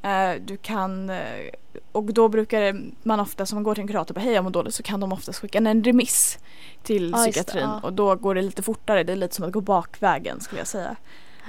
[0.07, 1.11] Eh, du kan...
[1.11, 1.49] eh,
[1.93, 4.45] och då brukar man ofta, som man går till en kurator och bara hej jag
[4.45, 6.39] mår dåligt så kan de oftast skicka en remiss
[6.83, 7.71] till Ja, just det, psykiatrin.
[7.71, 7.81] ja.
[7.83, 10.69] Och då går det lite fortare, det är lite som att gå bakvägen skulle jag
[10.69, 10.97] säga.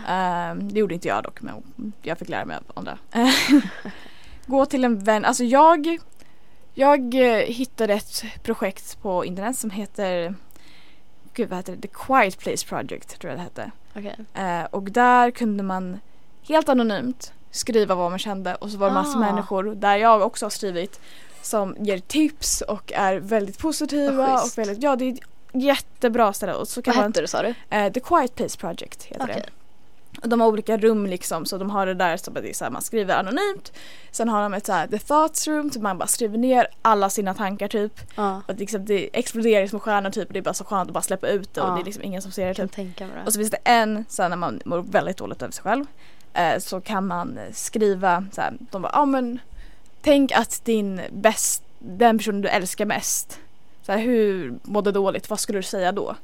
[0.07, 1.63] Eh, det gjorde inte jag dock men
[2.01, 2.97] jag fick lära mig av andra.
[4.45, 5.99] Gå till en vän, alltså jag...
[6.73, 7.13] Jag
[7.47, 10.35] hittade ett projekt på internet som heter
[11.33, 11.81] Gud vad heter det?
[11.81, 13.71] The Quiet Place Project tror jag det hette.
[14.33, 15.99] Eh, och där kunde man
[16.47, 19.21] helt anonymt skriva vad man kände och så var det massa Ah.
[19.21, 20.99] människor där jag också har skrivit
[21.41, 24.53] som ger tips och är väldigt positiva schysst.
[24.53, 25.19] och väldigt, ja det är ett
[25.53, 27.53] jättebra ställe och så kan Vad man, hette du sa du?
[27.69, 29.35] eh, The Quiet Place Project heter Okej.
[29.45, 29.49] det.
[30.21, 32.63] Och de har olika rum liksom så de har det där som det är så
[32.63, 33.71] här, man skriver anonymt.
[34.11, 37.09] Sen har de ett så här the thoughts room så man bara skriver ner alla
[37.09, 37.99] sina tankar typ.
[38.15, 38.41] Ja.
[38.47, 41.01] Och liksom det exploderar som stjärnor typ och det är bara så skönt att bara
[41.01, 41.73] släppa ut det och Ja.
[41.75, 42.77] det är liksom ingen som ser det typ.
[42.77, 43.31] mig Och det.
[43.31, 45.85] så finns det en, sen när man mår väldigt dåligt över sig själv
[46.37, 49.39] eh, så kan man skriva så här, de bara, ja men
[50.01, 53.39] tänk att din bäst, den personen du älskar mest,
[53.85, 56.15] så här, hur mådde dåligt, vad skulle du säga då?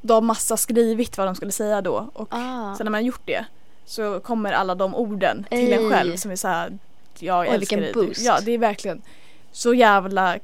[0.00, 2.74] De har massa skrivit vad de skulle säga då och Ah.
[2.76, 3.44] sen när man gjort det
[3.84, 6.78] så kommer alla de orden till en själv som är så här,
[7.18, 7.92] jag Oj, älskar dig.
[7.92, 8.20] boost.
[8.24, 9.02] Ja det är verkligen
[9.52, 10.38] så jävla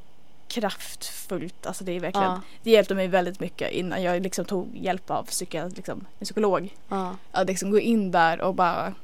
[0.49, 2.41] kraftfullt, alltså det är verkligen Ja.
[2.63, 6.75] det hjälpte mig väldigt mycket innan jag liksom tog hjälp av psyka, liksom, en psykolog.
[6.89, 7.17] Ja.
[7.33, 8.95] Att liksom gå in där och bara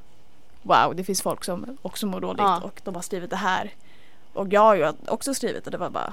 [0.62, 2.60] wow, det finns folk som också mår dåligt Ja.
[2.64, 3.70] och de har skrivit det här.
[4.32, 6.12] Och jag har ju också skrivit och det var bara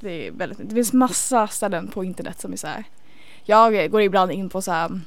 [0.00, 2.84] det är väldigt, det finns massa ställen på internet som är så här.
[3.44, 5.00] Jag går ibland in på så här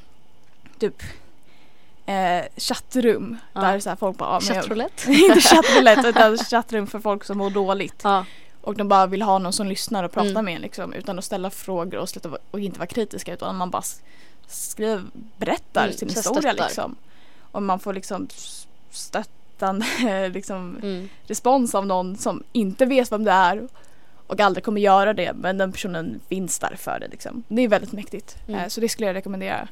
[0.80, 1.04] typ
[2.06, 3.62] eh, chattrum Ja.
[3.62, 5.12] där så här folk bara jag, Chattroulette?
[5.14, 8.02] inte chattroulette utan chattrum för folk som mår dåligt.
[8.04, 8.26] Ja.
[8.62, 10.46] Och de bara vill ha någon som lyssnar och pratar Mm.
[10.46, 13.70] med en liksom, utan att ställa frågor och, sluta, och inte vara kritiska utan man
[13.70, 14.02] bara s-
[14.48, 15.04] skriver,
[15.38, 16.96] berättar Mm, sin historia liksom.
[17.52, 18.28] Och man får liksom
[18.92, 19.86] stöttande
[20.34, 21.10] liksom, Mm.
[21.28, 23.68] respons av någon som inte vet vem det är
[24.28, 27.44] och aldrig kommer göra det men den personen finns där för det liksom.
[27.48, 28.38] Det är väldigt mäktigt.
[28.48, 28.60] Mm.
[28.60, 29.68] Eh, så det skulle jag rekommendera.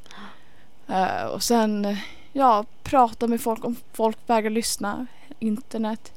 [0.88, 1.98] Eh, och sen
[2.34, 5.06] ja, prata med folk om folk vägrar lyssna.
[5.40, 6.12] Internet,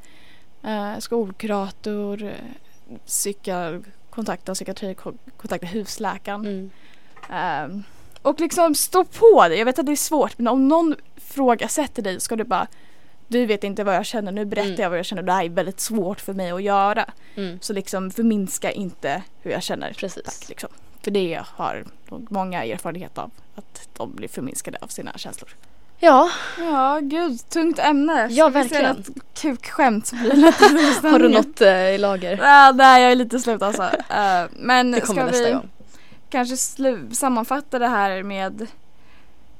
[0.64, 2.33] eh, skolkurator,
[3.07, 6.40] psyka, kontakta psykiatri, ko- kontakta husläkaren.
[6.46, 6.70] Mm.
[7.31, 7.83] Ehm,
[8.22, 9.57] och liksom stå på det.
[9.57, 12.66] Jag vet att det är svårt men om någon frågasätter dig ska du bara
[13.29, 14.81] du vet inte vad jag känner, nu berättar Mm.
[14.81, 15.22] jag vad jag känner.
[15.22, 17.11] Det här är väldigt svårt för mig att göra.
[17.35, 17.59] Mm.
[17.61, 19.92] Så liksom förminska inte hur jag känner.
[19.92, 20.22] Precis.
[20.25, 20.68] Tack, liksom.
[21.03, 23.31] För det har många erfarenhet av.
[23.55, 25.51] Att de blir förminskade av sina känslor.
[26.05, 28.29] Ja, Ja, gud, tungt ämne.
[28.31, 28.97] Ja, vi verkligen.
[28.97, 30.65] något kukskämt så blir lite
[31.09, 32.38] har du något eh, i lager?
[32.43, 33.83] Ja, nej, jag är lite slut alltså.
[34.11, 35.69] Eh, men Det kommer ska nästa vi gång.
[36.31, 36.57] kanske
[37.12, 38.67] sammanfatta det här med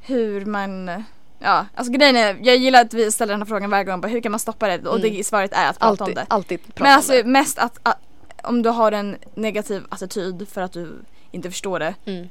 [0.01, 1.05] hur man
[1.39, 4.09] Ja, alltså grejen är, jag gillar att vi ställer den här frågan varje gång, bara,
[4.09, 4.89] hur kan man stoppa det?
[4.89, 5.15] Och Mm.
[5.15, 6.27] det svaret är att prata om Alltid, det.
[6.29, 7.99] alltid prata Men om alltså mest att, att
[8.43, 10.99] om du har en negativ attityd för att du
[11.31, 12.29] inte förstår det, Mm.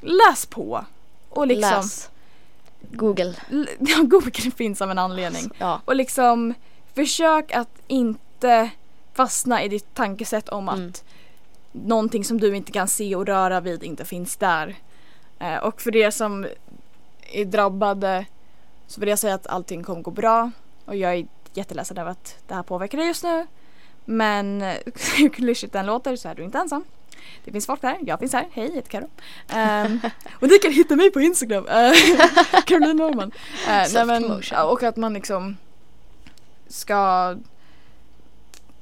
[0.00, 0.84] läs på.
[1.28, 2.10] Och liksom, Läs.
[2.90, 3.34] Google.
[3.78, 5.50] ja, Google finns av en anledning.
[5.58, 5.80] Ja.
[5.84, 6.54] Och liksom
[6.94, 8.70] försök att inte
[9.14, 10.92] fastna i ditt tankesätt om att Mm.
[11.72, 14.76] någonting som du inte kan se och röra vid inte finns där.
[15.38, 16.46] Eh, och för det som
[17.32, 18.26] är drabbade
[18.86, 20.50] så vill jag säga att allting kommer gå bra.
[20.84, 23.46] Och jag är jätteledsen över att det här påverkar dig just nu.
[24.04, 24.60] Men
[25.18, 26.84] hur klyschigt den låter så är du inte ensam.
[27.44, 29.08] Det finns folk där, jag finns här, hej jag heter Karo.
[29.48, 30.00] Ehm,
[30.32, 31.70] och ni kan hitta mig på Instagram, uh,
[32.66, 33.32] Caroline Norman.
[33.68, 35.56] Eh, nej, men, och att man liksom
[36.68, 37.36] ska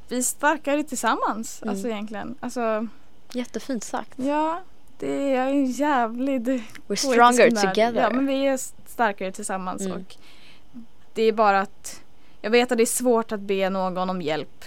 [0.08, 1.62] bli starkare tillsammans.
[1.62, 1.72] Mm.
[1.72, 2.34] Alltså egentligen.
[2.40, 2.86] Alltså,
[3.32, 4.12] Jättefint sagt.
[4.16, 4.62] ja.
[4.98, 6.42] Det är en jävligt
[6.86, 8.02] We're stronger together.
[8.02, 8.56] Ja men vi är
[8.90, 9.92] starkare tillsammans Mm.
[9.92, 10.16] och
[11.14, 12.00] det är bara att
[12.40, 14.64] jag vet att det är svårt att be någon om hjälp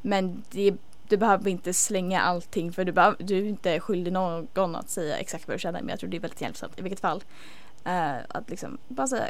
[0.00, 0.74] men det,
[1.08, 5.16] du behöver inte slänga allting för du, behöver, du är inte skyldig någon att säga
[5.16, 7.24] exakt vad du känner men jag tror det är väldigt hjälpsamt i vilket fall.
[7.84, 9.28] Eh, att liksom bara säga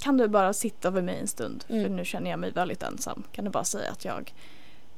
[0.00, 1.96] kan du bara sitta vid mig en stund för Mm.
[1.96, 3.22] nu känner jag mig väldigt ensam.
[3.32, 4.34] Kan du bara säga att jag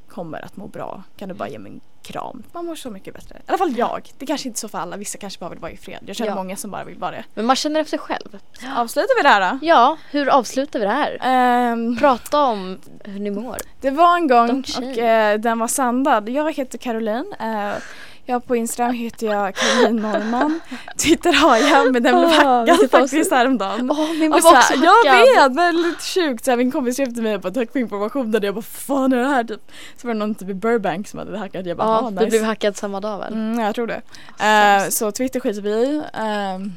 [0.09, 1.03] kommer att må bra?
[1.17, 2.43] Kan du bara ge mig en kram?
[2.53, 3.37] Man mår så mycket bättre.
[3.39, 4.11] I alla fall jag.
[4.19, 4.97] Det kanske inte är så för alla.
[4.97, 5.99] Vissa kanske bara vill vara i fred.
[6.07, 6.35] Jag känner Ja.
[6.35, 7.25] många som bara vill vara det.
[7.35, 8.39] Men man känner efter själv.
[8.77, 9.59] Avslutar vi det här då?
[9.67, 11.19] Ja, hur avslutar vi det här?
[11.21, 13.57] Ehm, Prata om hur ni mår.
[13.81, 16.29] det var en gång och eh, den var sandad.
[16.29, 17.35] Jag heter Caroline.
[17.41, 17.73] Eh,
[18.29, 20.61] jag på Instagram heter jag Caroline Norman.
[20.97, 23.91] Twitter har jag men den blev hackad vilket faktiskt häromdagen.
[23.91, 25.51] Åh, min Och blev så också här, jag hackad.
[25.51, 26.45] vet, väldigt sjukt.
[26.45, 28.43] Så här, min kompis skrev till mig och bara tack för informationen.
[28.43, 29.61] Jag bara fan är det här typ?
[29.97, 31.67] Så var det någon typ i Burbank som hade hackat.
[31.67, 32.27] Jag bara Ja, ah, du nice.
[32.27, 33.33] blev hackad samma dag väl?
[33.33, 34.01] Mm, jag tror det.
[34.39, 34.97] Eh, Sämst.
[34.99, 36.03] så Twitter skiter vi i.
[36.15, 36.73] Ehm,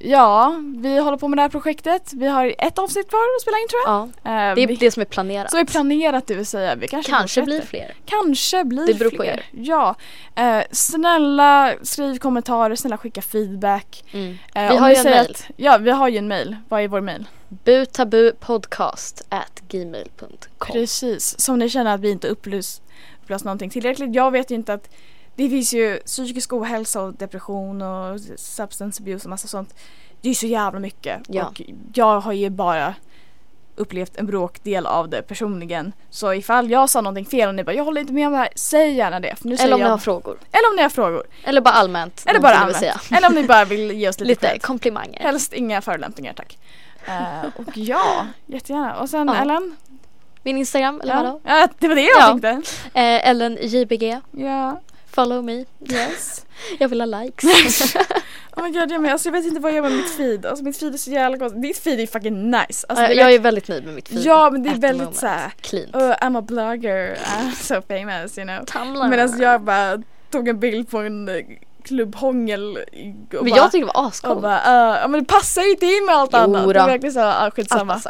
[0.00, 2.12] ja, vi håller på med det här projektet.
[2.12, 3.92] Vi har ett avsnitt kvar att spela in tror jag.
[4.22, 5.50] Ja, Eh, det är vi, det som är planerat.
[5.50, 6.74] så är planerat det vill säga.
[6.74, 7.94] Vi kanske, Kanske blir fler.
[8.06, 9.26] Kanske blir Det beror på fler.
[9.26, 9.44] er.
[9.52, 9.94] Ja.
[10.34, 14.04] Eh, snälla skriv kommentarer, snälla skicka feedback.
[14.12, 14.38] Mm.
[14.54, 15.36] Eh, Vi har ju en mail.
[15.56, 16.56] Ja, vi har ju en mail.
[16.68, 17.26] Vad är vår mail?
[17.48, 20.28] butabupodcast at gmail.com
[20.72, 22.82] Precis, som ni känner att vi inte upplöst,
[23.22, 24.14] upplöst någonting tillräckligt.
[24.14, 24.90] Jag vet ju inte att
[25.36, 29.74] det finns ju psykisk ohälsa och depression och substance abuse och massa sånt.
[30.20, 31.20] Det är ju så jävla mycket.
[31.28, 31.46] Ja.
[31.46, 31.62] Och
[31.94, 32.94] jag har ju bara
[33.78, 35.92] upplevt en bråkdel av det personligen.
[36.10, 38.38] Så ifall jag sa någonting fel och ni bara jag håller inte med om det
[38.38, 39.36] här, säg gärna det.
[39.36, 40.38] För nu Eller om ni jag, har frågor.
[40.52, 41.22] eller om ni har frågor.
[41.44, 42.24] Eller bara allmänt.
[42.26, 43.12] Eller bara ni allmänt.
[43.12, 45.20] Eller om ni bara vill ge oss lite, Lite komplimanger.
[45.20, 46.58] Helst inga förolämpningar tack.
[47.06, 49.00] Eh, och ja, jättegärna.
[49.00, 49.34] Och sen Ja.
[49.36, 49.76] Ellen?
[50.42, 51.22] Min Instagram, eller Ja.
[51.22, 51.40] vadå?
[51.44, 52.26] ja, det var det jag Ja.
[52.26, 52.48] tänkte.
[52.94, 54.20] Eh, Ellen JBG.
[54.30, 54.80] Ja.
[55.16, 55.64] Follow me.
[55.90, 56.46] Yes.
[56.78, 57.94] Jag vill ha likes.
[58.58, 59.12] Oh my god, jag med.
[59.12, 60.46] Alltså, jag vet inte vad jag gör med mitt feed.
[60.46, 61.62] Alltså mitt feed är så jävla konstigt.
[61.62, 62.86] Ditt feed är fucking nice.
[62.88, 64.20] Alltså, det jag, är jag är väldigt nöjd med mitt feed.
[64.22, 65.16] Ja, men det är väldigt moment.
[65.16, 65.88] så här, Clean.
[65.92, 68.64] Oh, I'm a blogger, I'm so famous you know.
[68.64, 69.08] Tumblr.
[69.08, 71.34] Medan jag bara tog en bild på en eh,
[71.84, 72.78] klubbhångel
[73.30, 74.44] Men bara, jag tyckte det var ascoolt.
[74.44, 74.50] uh,
[75.02, 76.68] ja men det passar inte in med allt Jo annat.
[76.68, 76.80] Det då.
[76.80, 78.00] är verkligen så, uh, skitsamma.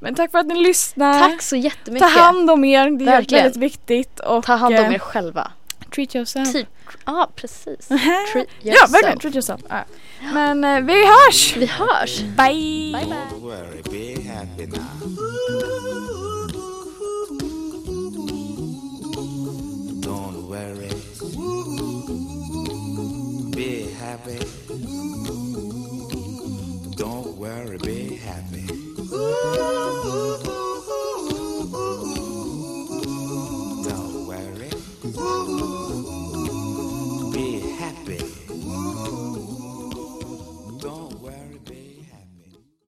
[0.00, 1.20] Men tack för att ni lyssnar.
[1.20, 2.08] Tack så jättemycket.
[2.14, 3.44] Ta hand om er, det är Verkligen.
[3.44, 4.20] väldigt viktigt.
[4.20, 5.52] Och, Ta hand om eh, er själva.
[5.90, 6.52] Treat yourself.
[6.52, 6.68] Typ.
[7.06, 7.88] Ja, precis.
[7.88, 8.92] Treat ja, yourself.
[8.92, 9.18] verkligen.
[9.18, 9.60] Treat yourself.
[9.68, 9.84] Ja.
[10.32, 11.56] Men eh, vi hörs!
[11.56, 12.20] Vi hörs.
[12.20, 12.92] Bye!
[12.92, 14.78] Bye bye.